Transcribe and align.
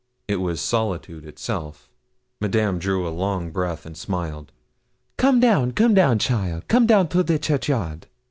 It 0.27 0.37
was 0.37 0.59
solitude 0.59 1.27
itself. 1.27 1.87
Madame 2.39 2.79
drew 2.79 3.07
a 3.07 3.13
long 3.15 3.51
breath 3.51 3.85
and 3.85 3.95
smiled. 3.95 4.51
'Come 5.19 5.39
down, 5.39 5.73
come 5.73 5.93
down, 5.93 6.17
cheaile 6.17 6.63
come 6.67 6.87
down 6.87 7.07
to 7.09 7.21
the 7.21 7.37
churchyard.' 7.37 8.07